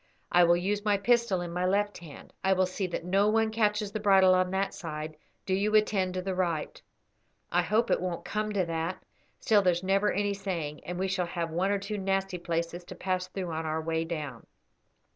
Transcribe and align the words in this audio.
I 0.31 0.43
will 0.45 0.57
use 0.57 0.83
my 0.83 0.97
pistol 0.97 1.41
in 1.41 1.51
my 1.53 1.63
left 1.63 1.99
hand. 1.99 2.33
I 2.43 2.53
will 2.53 2.65
see 2.65 2.87
that 2.87 3.05
no 3.05 3.29
one 3.29 3.51
catches 3.51 3.91
the 3.91 3.99
bridle 3.99 4.33
on 4.33 4.49
that 4.49 4.73
side; 4.73 5.15
do 5.45 5.53
you 5.53 5.75
attend 5.75 6.15
to 6.15 6.23
the 6.23 6.33
right. 6.33 6.81
I 7.51 7.61
hope 7.61 7.91
it 7.91 8.01
won't 8.01 8.25
come 8.25 8.51
to 8.53 8.65
that, 8.65 9.03
still 9.39 9.61
there's 9.61 9.83
never 9.83 10.11
any 10.11 10.33
saying, 10.33 10.83
and 10.85 10.97
we 10.97 11.07
shall 11.07 11.27
have 11.27 11.51
one 11.51 11.69
or 11.69 11.77
two 11.77 11.99
nasty 11.99 12.39
places 12.39 12.83
to 12.85 12.95
pass 12.95 13.27
through 13.27 13.51
on 13.51 13.67
our 13.67 13.79
way 13.79 14.03
down. 14.03 14.47